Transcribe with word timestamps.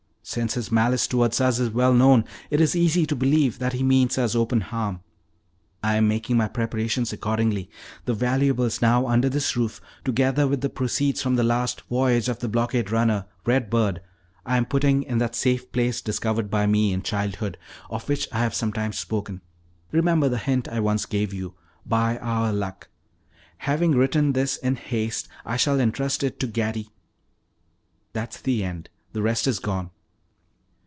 Since 0.23 0.53
his 0.53 0.71
malice 0.71 1.07
towards 1.07 1.41
us 1.41 1.59
is 1.59 1.71
well 1.71 1.93
known, 1.93 2.23
it 2.51 2.61
is 2.61 2.75
easy 2.75 3.05
to 3.07 3.15
believe 3.17 3.59
that 3.59 3.73
he 3.73 3.83
means 3.83 4.17
us 4.17 4.33
open 4.33 4.61
harm. 4.61 5.01
I 5.83 5.97
am 5.97 6.07
making 6.07 6.37
my 6.37 6.47
preparations 6.47 7.11
accordingly. 7.11 7.69
The 8.05 8.13
valuables 8.13 8.81
now 8.81 9.07
under 9.07 9.27
this 9.27 9.57
roof, 9.57 9.81
together 10.05 10.47
with 10.47 10.61
the 10.61 10.69
proceeds 10.69 11.21
from 11.21 11.35
the 11.35 11.43
last 11.43 11.81
voyage 11.89 12.29
of 12.29 12.39
the 12.39 12.47
blockade 12.47 12.91
runner, 12.91 13.25
Red 13.45 13.69
Bird, 13.69 13.99
I 14.45 14.55
am 14.55 14.65
putting 14.67 15.03
in 15.03 15.17
that 15.17 15.35
safe 15.35 15.69
place 15.71 16.01
discovered 16.01 16.49
by 16.49 16.65
me 16.65 16.93
in 16.93 17.01
childhood, 17.01 17.57
of 17.89 18.07
which 18.07 18.29
I 18.31 18.39
have 18.39 18.53
sometimes 18.55 18.99
spoken. 18.99 19.41
Remember 19.91 20.29
the 20.29 20.37
hint 20.37 20.67
I 20.69 20.79
once 20.79 21.05
gave 21.05 21.33
you 21.33 21.55
By 21.85 22.17
Our 22.19 22.53
Luck. 22.53 22.87
Having 23.57 23.93
written 23.93 24.31
this 24.31 24.55
in 24.57 24.77
haste, 24.77 25.27
I 25.45 25.57
shall 25.57 25.79
intrust 25.79 26.23
it 26.23 26.39
to 26.39 26.47
Gatty" 26.47 26.89
"That's 28.13 28.39
the 28.39 28.63
end; 28.63 28.89
the 29.11 29.23
rest 29.23 29.45
is 29.45 29.59
gone." 29.59 29.89